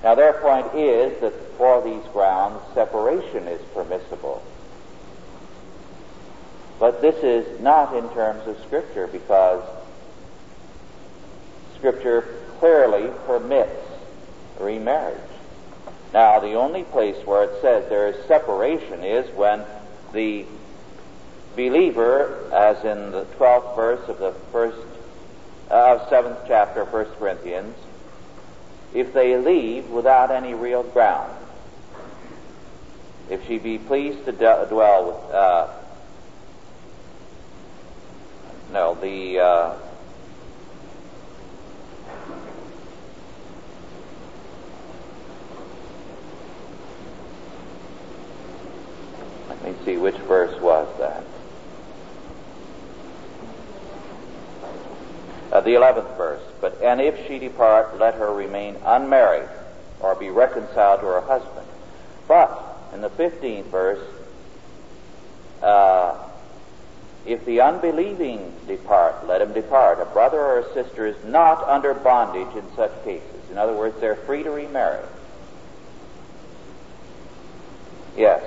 [0.02, 4.42] Now, their point is that for these grounds, separation is permissible.
[6.78, 9.62] But this is not in terms of Scripture because
[11.76, 13.80] Scripture clearly permits
[14.58, 15.20] remarriage.
[16.12, 19.62] Now, the only place where it says there is separation is when
[20.12, 20.44] the
[21.56, 24.76] believer, as in the 12th verse of the first,
[25.70, 27.74] uh, 7th chapter of 1 Corinthians,
[28.94, 31.32] if they leave without any real ground,
[33.30, 34.38] if she be pleased to d-
[34.68, 35.68] dwell with, uh,
[38.70, 39.76] no, the, uh,
[49.48, 51.24] let me see, which verse was that?
[55.52, 56.42] Uh, the 11th verse.
[56.60, 59.48] But, and if she depart, let her remain unmarried
[60.00, 61.66] or be reconciled to her husband.
[62.26, 62.60] But,
[62.92, 64.06] in the 15th verse,
[65.62, 66.16] uh,
[67.24, 70.00] if the unbelieving depart, let him depart.
[70.00, 73.50] A brother or a sister is not under bondage in such cases.
[73.50, 75.04] In other words, they're free to remarry.
[78.16, 78.42] Yes.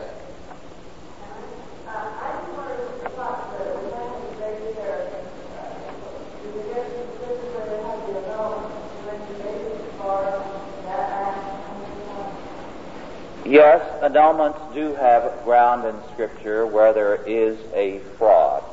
[13.49, 18.63] Yes, annulments do have ground in Scripture where there is a fraud.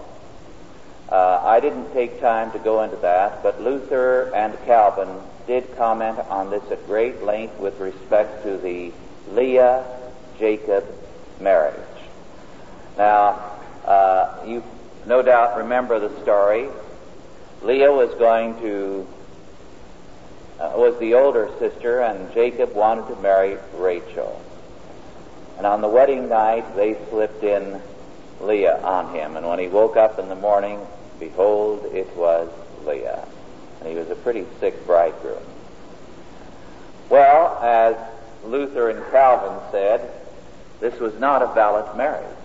[1.08, 5.08] Uh, I didn't take time to go into that, but Luther and Calvin
[5.46, 8.92] did comment on this at great length with respect to the
[9.32, 9.82] Leah
[10.38, 10.84] Jacob
[11.40, 11.80] marriage.
[12.98, 13.52] Now,
[13.86, 14.62] uh, you
[15.06, 16.68] no doubt remember the story.
[17.62, 19.06] Leah was going to
[20.60, 24.42] uh, was the older sister, and Jacob wanted to marry Rachel.
[25.56, 27.80] And on the wedding night, they slipped in
[28.40, 29.36] Leah on him.
[29.36, 30.80] And when he woke up in the morning,
[31.18, 32.50] behold, it was
[32.86, 33.26] Leah.
[33.80, 35.42] And he was a pretty sick bridegroom.
[37.08, 37.96] Well, as
[38.44, 40.10] Luther and Calvin said,
[40.80, 42.36] this was not a valid marriage.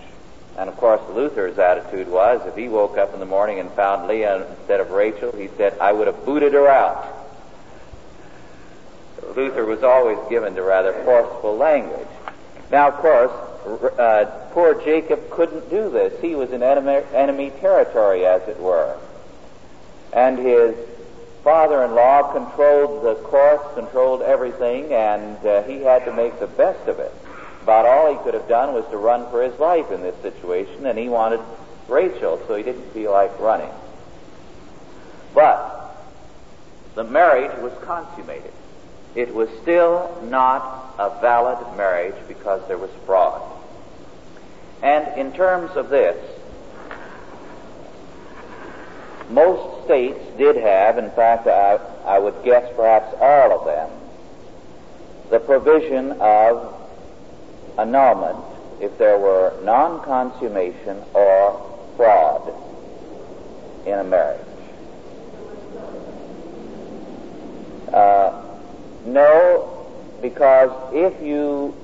[0.56, 4.06] And of course, Luther's attitude was if he woke up in the morning and found
[4.06, 7.18] Leah instead of Rachel, he said, I would have booted her out.
[9.34, 12.06] Luther was always given to rather forceful language.
[12.72, 13.30] Now, of course,
[13.98, 16.18] uh, poor Jacob couldn't do this.
[16.22, 18.98] He was in enemy, enemy territory, as it were.
[20.10, 20.74] And his
[21.44, 26.98] father-in-law controlled the course, controlled everything, and uh, he had to make the best of
[26.98, 27.12] it.
[27.62, 30.86] About all he could have done was to run for his life in this situation,
[30.86, 31.40] and he wanted
[31.88, 33.70] Rachel, so he didn't feel like running.
[35.34, 35.94] But
[36.94, 38.52] the marriage was consummated
[39.14, 43.42] it was still not a valid marriage because there was fraud.
[44.82, 46.16] And in terms of this,
[49.28, 53.90] most states did have, in fact, I, I would guess perhaps all of them,
[55.30, 56.74] the provision of
[57.78, 58.44] annulment
[58.80, 62.52] if there were non consummation or fraud
[63.86, 64.46] in a marriage.
[67.92, 68.41] Uh,
[69.04, 69.86] no,
[70.20, 71.74] because if you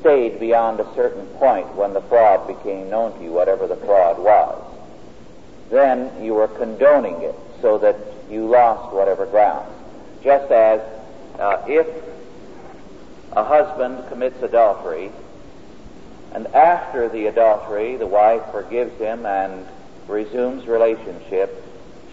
[0.00, 4.18] stayed beyond a certain point when the fraud became known to you, whatever the fraud
[4.18, 4.60] was,
[5.70, 7.96] then you were condoning it so that
[8.28, 9.72] you lost whatever grounds.
[10.24, 10.80] Just as
[11.38, 11.86] uh, if
[13.32, 15.12] a husband commits adultery,
[16.32, 19.66] and after the adultery the wife forgives him and
[20.08, 21.64] resumes relationship,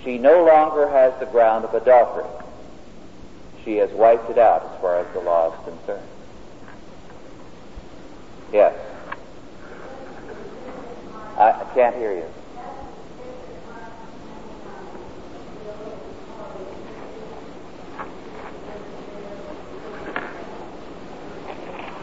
[0.03, 2.25] she no longer has the ground of adultery
[3.63, 6.07] she has wiped it out as far as the law is concerned.
[8.51, 8.75] Yes.
[11.37, 12.25] I, can't hear you.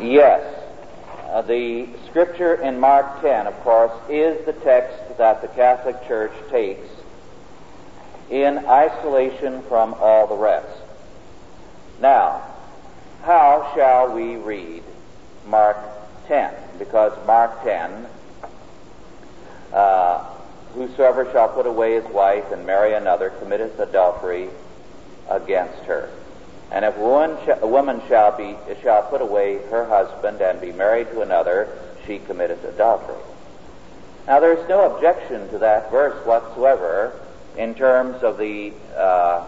[0.01, 0.42] Yes.
[1.29, 6.33] Uh, the scripture in Mark 10, of course, is the text that the Catholic Church
[6.51, 6.88] takes
[8.31, 10.86] in isolation from all the rest.
[12.01, 12.43] Now,
[13.23, 14.83] how shall we read
[15.47, 15.79] Mark
[16.29, 16.55] 10?
[16.79, 18.07] Because Mark 10,
[19.73, 20.25] uh,
[20.75, 24.49] whosoever shall put away his wife and marry another committeth adultery
[25.29, 26.11] against her.
[26.71, 30.73] And if woman, sh- a woman shall be shall put away her husband and be
[30.73, 31.69] married to another,
[32.07, 33.23] she committeth adultery.
[34.27, 37.19] Now, there's no objection to that verse whatsoever
[37.57, 39.47] in terms of the uh,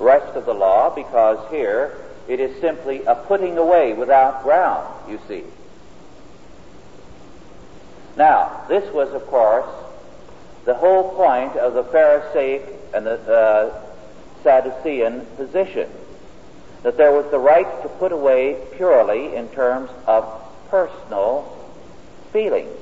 [0.00, 1.96] rest of the law because here
[2.28, 5.44] it is simply a putting away without ground, you see.
[8.16, 9.68] Now, this was, of course,
[10.64, 12.62] the whole point of the Pharisaic
[12.94, 13.82] and the uh,
[14.42, 15.88] Sadducean position
[16.82, 20.24] that there was the right to put away purely in terms of
[20.68, 21.56] personal
[22.32, 22.78] feelings.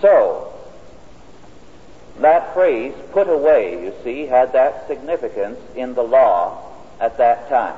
[0.00, 0.47] So,
[2.22, 6.62] that phrase, put away, you see, had that significance in the law
[7.00, 7.76] at that time.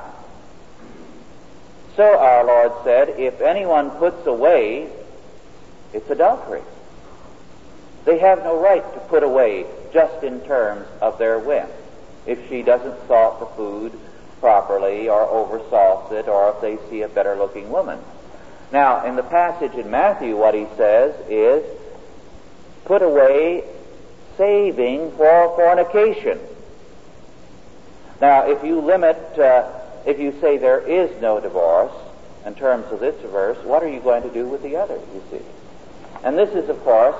[1.95, 4.89] So our Lord said, if anyone puts away,
[5.93, 6.61] it's adultery.
[8.05, 11.67] They have no right to put away just in terms of their whim.
[12.25, 13.99] If she doesn't salt the food
[14.39, 17.99] properly or oversalts it or if they see a better looking woman.
[18.71, 21.63] Now, in the passage in Matthew, what he says is,
[22.85, 23.63] put away
[24.41, 26.39] saving for fornication.
[28.19, 29.71] Now, if you limit, uh,
[30.07, 31.93] if you say there is no divorce
[32.43, 35.23] in terms of this verse, what are you going to do with the other, you
[35.29, 35.45] see?
[36.23, 37.15] And this is, of course,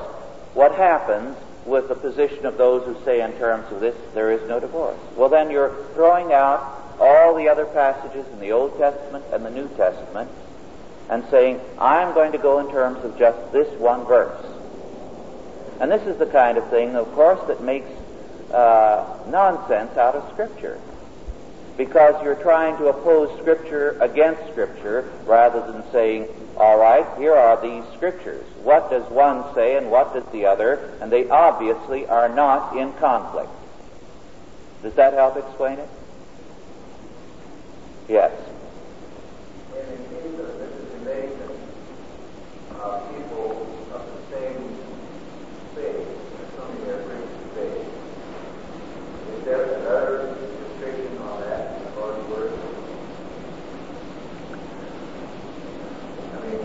[0.55, 4.49] what happens with the position of those who say in terms of this, there is
[4.49, 4.97] no divorce.
[5.15, 9.51] Well, then you're throwing out all the other passages in the Old Testament and the
[9.51, 10.31] New Testament
[11.07, 14.43] and saying, I'm going to go in terms of just this one verse.
[15.81, 17.89] And this is the kind of thing, of course, that makes
[18.53, 20.79] uh, nonsense out of Scripture.
[21.75, 27.59] Because you're trying to oppose Scripture against Scripture rather than saying, all right, here are
[27.59, 28.45] these Scriptures.
[28.61, 30.93] What does one say and what does the other?
[31.01, 33.49] And they obviously are not in conflict.
[34.83, 35.89] Does that help explain it?
[38.07, 38.31] Yes.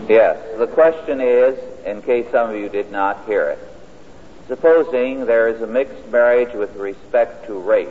[0.07, 0.37] Yes.
[0.57, 3.59] The question is, in case some of you did not hear it,
[4.47, 7.89] supposing there is a mixed marriage with respect to race,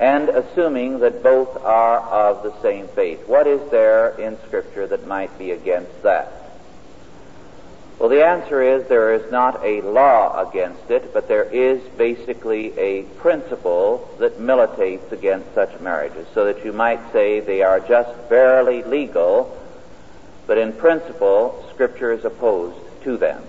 [0.00, 5.06] and assuming that both are of the same faith, what is there in Scripture that
[5.06, 6.41] might be against that?
[7.98, 12.76] Well, the answer is there is not a law against it, but there is basically
[12.78, 18.28] a principle that militates against such marriages, so that you might say they are just
[18.28, 19.56] barely legal,
[20.48, 23.42] but in principle, Scripture is opposed to them.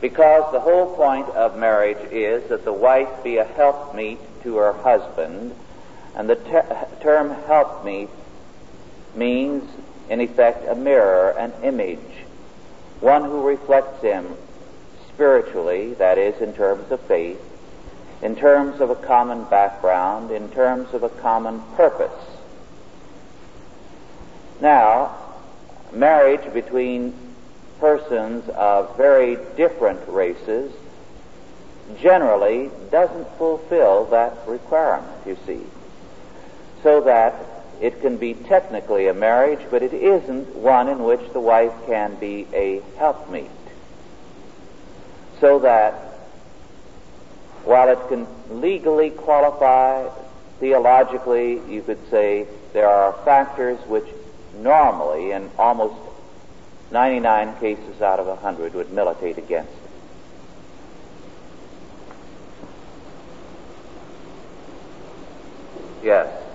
[0.00, 4.72] Because the whole point of marriage is that the wife be a helpmeet to her
[4.72, 5.54] husband,
[6.14, 8.08] and the ter- term helpmeet
[9.14, 9.68] means,
[10.08, 12.25] in effect, a mirror, an image
[13.00, 14.26] one who reflects him
[15.08, 17.40] spiritually, that is, in terms of faith,
[18.22, 22.12] in terms of a common background, in terms of a common purpose.
[24.60, 25.14] Now,
[25.92, 27.14] marriage between
[27.78, 30.72] persons of very different races
[32.00, 35.60] generally doesn't fulfill that requirement, you see.
[36.82, 41.40] So that it can be technically a marriage, but it isn't one in which the
[41.40, 43.50] wife can be a helpmeet.
[45.40, 45.92] So that
[47.64, 50.08] while it can legally qualify,
[50.60, 54.06] theologically, you could say there are factors which
[54.54, 56.00] normally, in almost
[56.90, 59.90] 99 cases out of 100, would militate against it.
[66.04, 66.45] Yes.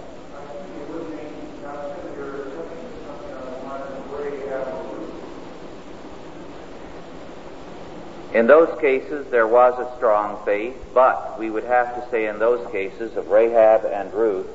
[8.33, 12.39] In those cases, there was a strong faith, but we would have to say in
[12.39, 14.47] those cases of Rahab and Ruth,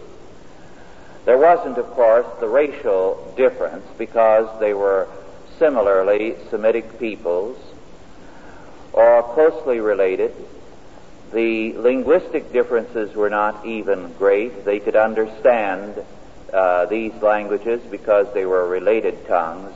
[1.27, 5.09] there wasn't, of course, the racial difference because they were
[5.59, 7.59] similarly Semitic peoples
[8.93, 10.33] or closely related.
[11.33, 14.65] The linguistic differences were not even great.
[14.65, 16.03] They could understand
[16.51, 19.75] uh, these languages because they were related tongues,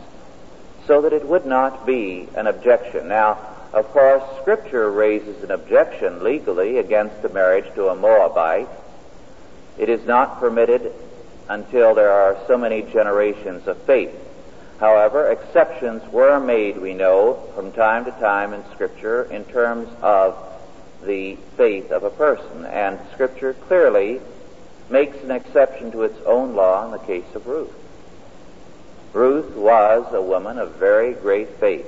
[0.86, 3.08] so that it would not be an objection.
[3.08, 8.68] Now, of course, Scripture raises an objection legally against the marriage to a Moabite.
[9.78, 10.92] It is not permitted
[11.48, 14.14] until there are so many generations of faith.
[14.80, 20.36] However, exceptions were made, we know, from time to time in Scripture in terms of
[21.04, 22.64] the faith of a person.
[22.66, 24.20] And Scripture clearly
[24.88, 27.72] makes an exception to its own law in the case of Ruth.
[29.12, 31.86] Ruth was a woman of very great faith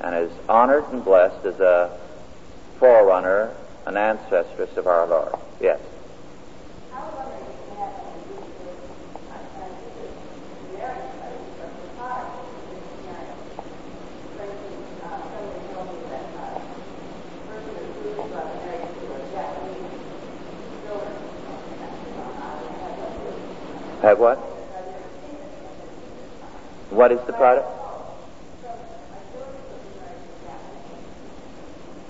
[0.00, 1.98] and is honored and blessed as a
[2.78, 3.54] forerunner,
[3.86, 5.34] an ancestress of our Lord.
[5.60, 5.80] Yes.
[24.02, 24.38] Have what?
[26.90, 27.77] What is the product?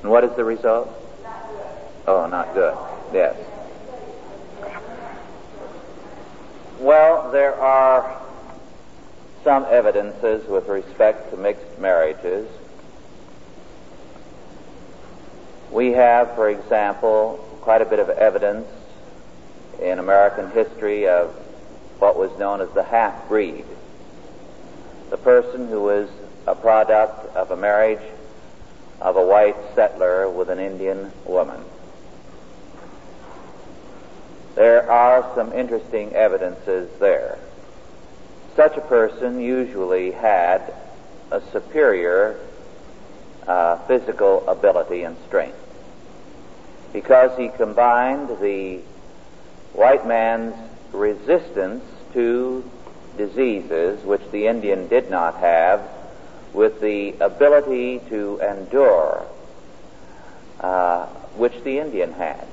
[0.03, 0.89] And what is the result?
[2.07, 2.77] Oh, not good.
[3.13, 3.37] Yes.
[6.79, 8.23] Well, there are
[9.43, 12.49] some evidences with respect to mixed marriages.
[15.71, 18.69] We have, for example, quite a bit of evidence
[19.81, 21.31] in American history of
[21.99, 23.65] what was known as the half breed.
[25.11, 26.09] The person who was
[26.47, 28.03] a product of a marriage
[29.01, 31.61] of a white settler with an Indian woman.
[34.55, 37.39] There are some interesting evidences there.
[38.57, 40.75] Such a person usually had
[41.31, 42.41] a superior
[43.47, 45.57] uh, physical ability and strength
[46.93, 48.81] because he combined the
[49.75, 50.55] white man's
[50.93, 52.69] resistance to
[53.17, 55.89] diseases which the Indian did not have
[56.53, 59.27] with the ability to endure
[60.61, 62.47] uh, which the Indian had.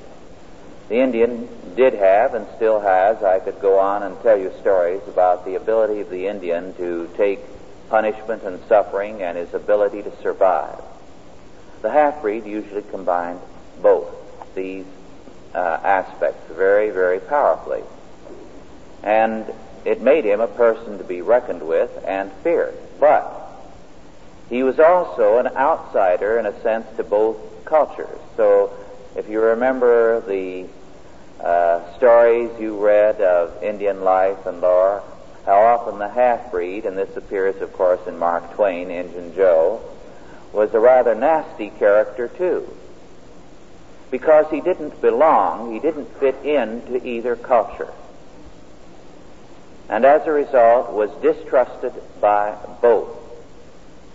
[0.88, 5.02] The Indian did have and still has, I could go on and tell you stories
[5.08, 7.40] about the ability of the Indian to take
[7.88, 10.80] punishment and suffering and his ability to survive.
[11.82, 13.40] The half-breed usually combined
[13.82, 14.08] both
[14.54, 14.86] these
[15.54, 17.82] uh, aspects very, very powerfully.
[19.02, 19.52] And
[19.84, 22.74] it made him a person to be reckoned with and feared.
[22.98, 23.35] But
[24.48, 28.18] he was also an outsider in a sense to both cultures.
[28.36, 28.72] So
[29.16, 30.66] if you remember the
[31.42, 35.02] uh, stories you read of Indian life and lore,
[35.44, 39.80] how often the half-breed, and this appears of course in Mark Twain, Injun Joe,
[40.52, 42.68] was a rather nasty character too.
[44.10, 47.92] Because he didn't belong, he didn't fit into either culture.
[49.88, 53.15] And as a result was distrusted by both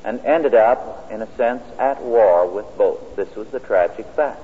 [0.04, 3.16] and ended up, in a sense, at war with both.
[3.16, 4.42] This was the tragic fact.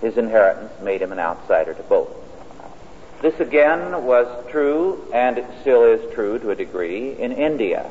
[0.00, 2.10] His inheritance made him an outsider to both.
[3.20, 7.90] This again was true, and it still is true to a degree, in India.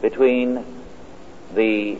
[0.00, 0.64] Between
[1.54, 1.98] the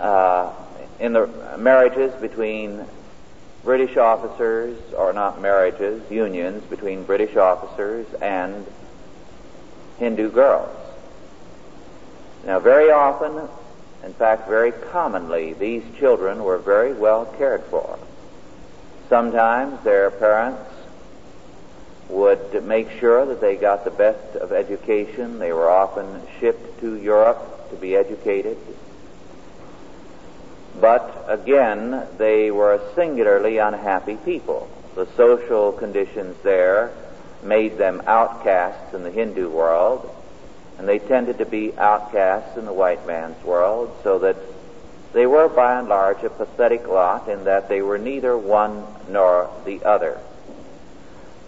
[0.00, 0.52] uh,
[0.98, 1.28] in the
[1.58, 2.84] marriages between
[3.62, 8.66] British officers, or not marriages, unions between British officers and
[9.98, 10.81] Hindu girls.
[12.44, 13.48] Now, very often,
[14.04, 17.98] in fact, very commonly, these children were very well cared for.
[19.08, 20.62] Sometimes their parents
[22.08, 25.38] would make sure that they got the best of education.
[25.38, 28.58] They were often shipped to Europe to be educated.
[30.80, 34.68] But again, they were a singularly unhappy people.
[34.94, 36.92] The social conditions there
[37.42, 40.10] made them outcasts in the Hindu world,
[40.78, 44.36] and they tended to be outcasts in the white man's world, so that
[45.12, 49.50] they were by and large a pathetic lot in that they were neither one nor
[49.64, 50.18] the other.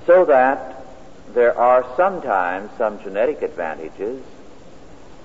[0.06, 0.84] So that
[1.32, 4.22] there are sometimes some genetic advantages,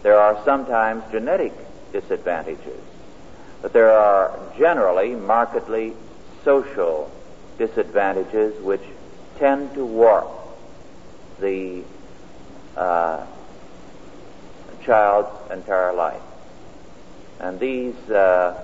[0.04, 1.54] there are sometimes genetic
[1.92, 2.80] disadvantages.
[3.62, 5.94] But there are generally markedly
[6.46, 7.12] social
[7.58, 8.82] disadvantages which
[9.38, 10.30] tend to warp
[11.40, 11.84] the
[12.78, 13.26] uh,
[14.90, 16.22] child's entire life.
[17.40, 18.60] And these uh,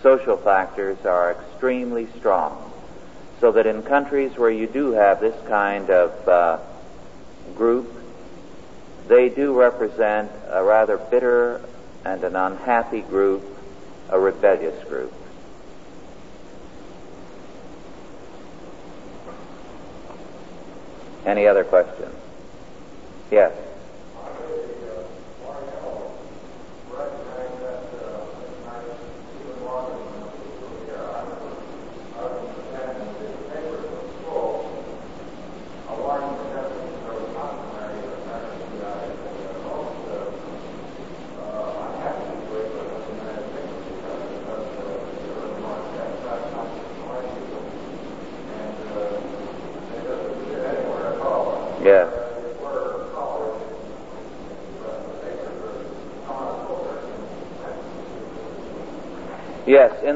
[0.00, 2.70] social factors are extremely strong.
[3.40, 6.58] So that in countries where you do have this kind of uh,
[7.56, 7.92] group,
[9.08, 11.60] they do represent a rather bitter
[12.04, 13.42] and an unhappy group
[14.10, 15.12] a rebellious group.
[21.26, 22.14] Any other questions?
[23.32, 23.63] Yes.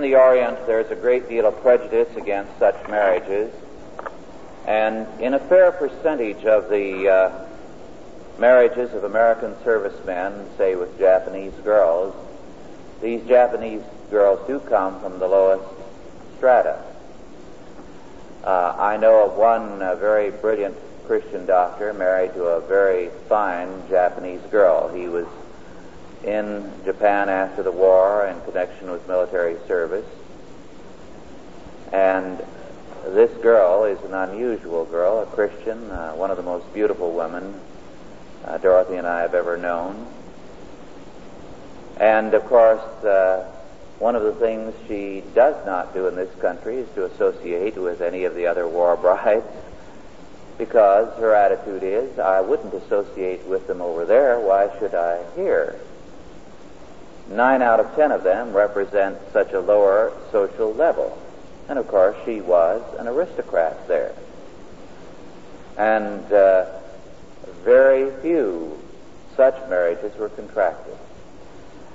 [0.08, 3.52] The Orient there's a great deal of prejudice against such marriages,
[4.66, 7.46] and in a fair percentage of the uh,
[8.38, 12.14] marriages of American servicemen, say with Japanese girls,
[13.02, 15.68] these Japanese girls do come from the lowest
[16.38, 16.82] strata.
[18.42, 23.82] Uh, I know of one uh, very brilliant Christian doctor married to a very fine
[23.90, 24.88] Japanese girl.
[24.88, 25.26] He was
[26.28, 30.06] in Japan after the war in connection with military service.
[31.92, 32.38] And
[33.06, 37.58] this girl is an unusual girl, a Christian, uh, one of the most beautiful women
[38.44, 40.06] uh, Dorothy and I have ever known.
[41.98, 43.50] And of course, uh,
[43.98, 48.00] one of the things she does not do in this country is to associate with
[48.00, 49.46] any of the other war brides
[50.58, 55.78] because her attitude is, I wouldn't associate with them over there, why should I here?
[57.28, 61.16] Nine out of ten of them represent such a lower social level.
[61.68, 64.14] And of course, she was an aristocrat there.
[65.76, 66.66] And uh,
[67.64, 68.80] very few
[69.36, 70.96] such marriages were contracted.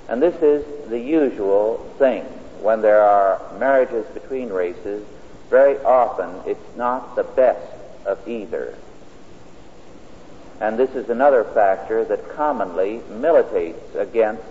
[0.08, 2.22] And this is the usual thing.
[2.60, 5.04] When there are marriages between races,
[5.50, 7.72] very often it's not the best
[8.06, 8.76] of either.
[10.60, 14.42] And this is another factor that commonly militates against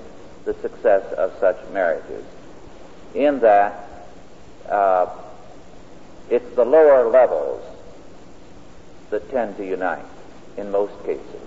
[0.46, 2.26] the success of such marriages,
[3.14, 4.08] in that
[4.70, 5.08] uh,
[6.30, 7.64] it's the lower levels
[9.10, 10.06] that tend to unite
[10.58, 11.42] in most cases.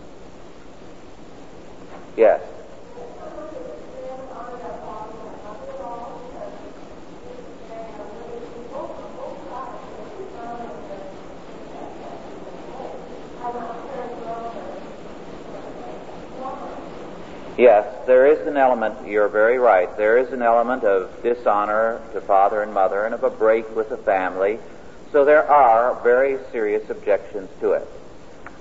[2.16, 2.40] Yes.
[17.56, 22.20] Yes, there is an element, you're very right, there is an element of dishonor to
[22.20, 24.58] father and mother and of a break with the family.
[25.10, 27.88] So there are very serious objections to it.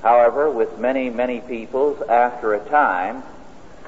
[0.02, 3.24] However, with many, many peoples, after a time,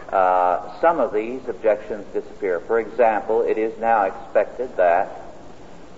[0.09, 2.59] uh, some of these objections disappear.
[2.59, 5.21] For example, it is now expected that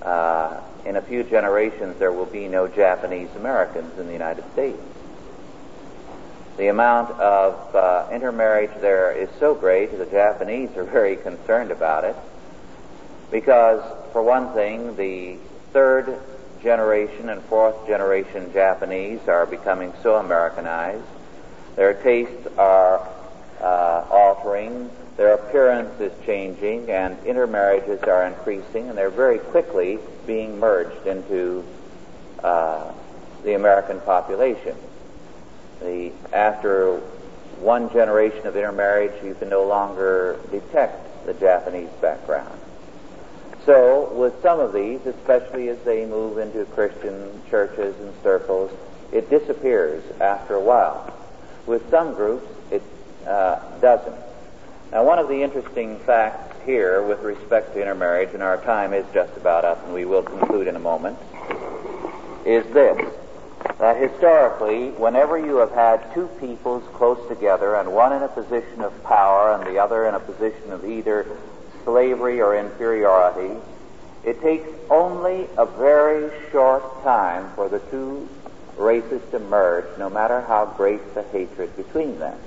[0.03, 4.81] uh, in a few generations there will be no Japanese Americans in the United States.
[6.59, 12.03] The amount of uh, intermarriage there is so great, the Japanese are very concerned about
[12.03, 12.17] it,
[13.31, 13.81] because,
[14.11, 15.37] for one thing, the
[15.71, 16.19] third
[16.61, 21.05] generation and fourth generation Japanese are becoming so Americanized.
[21.77, 23.07] Their tastes are
[23.61, 29.97] uh, altering, their appearance is changing, and intermarriages are increasing, and they're very quickly
[30.27, 31.63] being merged into
[32.43, 32.91] uh,
[33.45, 34.75] the American population
[35.81, 36.99] the after
[37.59, 42.59] one generation of intermarriage, you can no longer detect the Japanese background.
[43.65, 48.71] So, with some of these, especially as they move into Christian churches and circles,
[49.11, 51.13] it disappears after a while.
[51.65, 52.81] With some groups, it
[53.27, 54.15] uh, doesn't.
[54.91, 59.05] Now, one of the interesting facts here with respect to intermarriage, and our time is
[59.13, 61.17] just about up, and we will conclude in a moment,
[62.45, 62.99] is this
[63.77, 68.81] that historically, whenever you have had two peoples close together, and one in a position
[68.81, 71.25] of power and the other in a position of either
[71.85, 73.55] slavery or inferiority,
[74.25, 78.27] it takes only a very short time for the two
[78.77, 82.37] races to merge, no matter how great the hatred between them.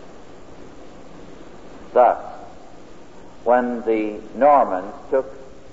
[1.93, 2.23] Thus,
[3.45, 5.27] when the Normans took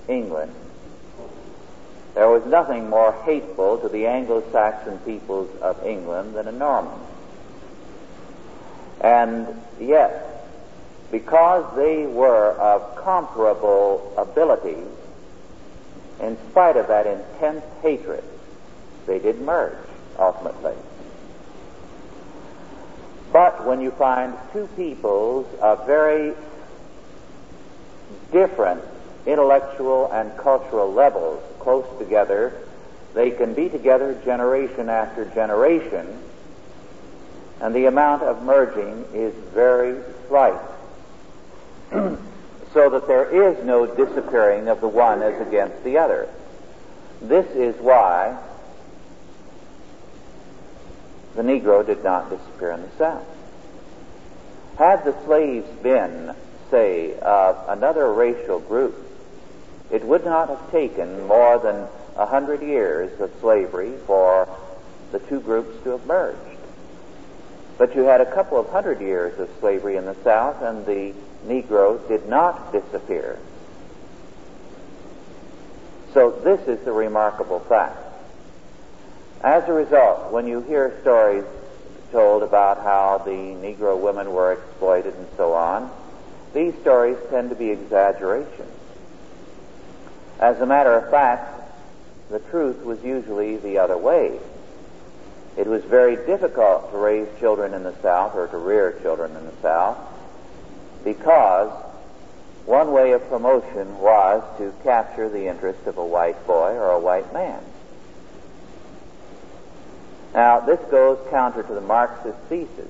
[0.08, 0.54] England,
[2.14, 6.98] there was nothing more hateful to the Anglo-Saxon peoples of England than a Norman.
[9.00, 9.46] And
[9.80, 10.46] yet,
[11.10, 14.82] because they were of comparable ability,
[16.20, 18.24] in spite of that intense hatred,
[19.06, 19.76] they did merge
[20.18, 20.74] ultimately.
[23.32, 26.34] But when you find two peoples of very
[28.32, 28.82] different
[29.26, 32.52] intellectual and cultural levels close together,
[33.14, 36.06] they can be together generation after generation,
[37.60, 40.60] and the amount of merging is very slight.
[42.72, 46.28] so that there is no disappearing of the one as against the other.
[47.20, 48.38] This is why
[51.34, 53.26] the Negro did not disappear in the South.
[54.78, 56.34] Had the slaves been,
[56.70, 58.94] say, of another racial group,
[59.90, 61.86] it would not have taken more than
[62.16, 64.48] a hundred years of slavery for
[65.12, 66.38] the two groups to have merged.
[67.78, 71.14] But you had a couple of hundred years of slavery in the South, and the
[71.46, 73.38] Negro did not disappear.
[76.12, 77.96] So this is the remarkable fact.
[79.42, 81.44] As a result, when you hear stories
[82.12, 85.90] told about how the Negro women were exploited and so on,
[86.52, 88.79] these stories tend to be exaggerations.
[90.40, 91.54] As a matter of fact,
[92.30, 94.40] the truth was usually the other way.
[95.58, 99.44] It was very difficult to raise children in the South or to rear children in
[99.44, 99.98] the South
[101.04, 101.70] because
[102.64, 106.98] one way of promotion was to capture the interest of a white boy or a
[106.98, 107.60] white man.
[110.32, 112.88] Now, this goes counter to the Marxist thesis.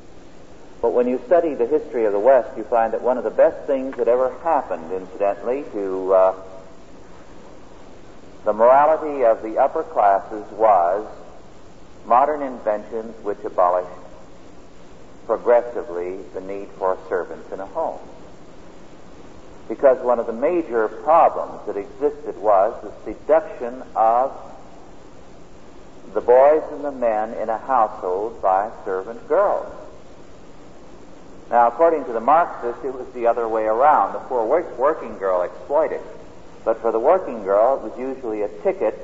[0.82, 3.30] But when you study the history of the West, you find that one of the
[3.30, 6.42] best things that ever happened, incidentally, to uh,
[8.44, 11.06] the morality of the upper classes was
[12.06, 13.88] modern inventions which abolished
[15.26, 18.00] progressively the need for servants in a home.
[19.68, 24.32] Because one of the major problems that existed was the seduction of
[26.14, 29.72] the boys and the men in a household by servant girls.
[31.50, 34.14] Now, according to the Marxists, it was the other way around.
[34.14, 36.00] The poor working girl exploited.
[36.64, 38.94] But for the working girl, it was usually a ticket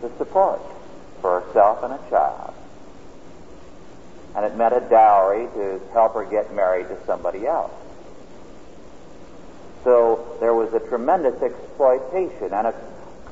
[0.00, 0.60] to support
[1.20, 2.54] for herself and a child.
[4.34, 7.72] And it meant a dowry to help her get married to somebody else.
[9.84, 12.74] So there was a tremendous exploitation and a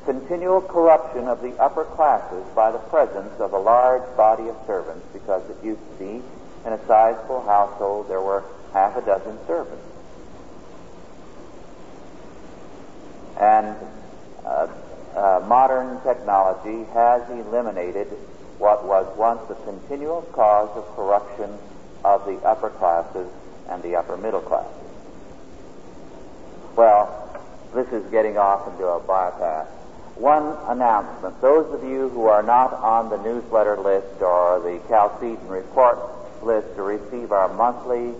[0.05, 5.05] continual corruption of the upper classes by the presence of a large body of servants
[5.13, 6.21] because it used to be
[6.65, 8.43] in a sizable household there were
[8.73, 9.90] half a dozen servants.
[13.41, 13.75] And
[14.45, 14.67] uh,
[15.15, 18.07] uh, modern technology has eliminated
[18.59, 21.49] what was once a continual cause of corruption
[22.05, 23.27] of the upper classes
[23.67, 24.71] and the upper middle classes.
[26.75, 27.17] Well,
[27.73, 29.67] this is getting off into a bypass.
[30.15, 31.41] One announcement.
[31.41, 35.97] Those of you who are not on the newsletter list or the Chalcedon report
[36.43, 38.13] list to receive our monthly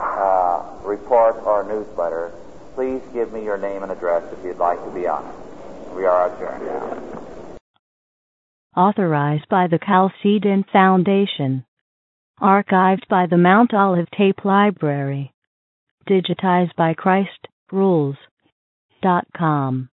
[0.00, 2.32] uh, report or newsletter,
[2.74, 5.24] please give me your name and address if you'd like to be on.
[5.94, 7.58] We are adjourned now.
[8.76, 11.64] Authorized by the Chalcedon Foundation.
[12.40, 15.32] Archived by the Mount Olive Tape Library.
[16.08, 18.16] Digitized by Christ Rules.
[19.36, 19.90] Com.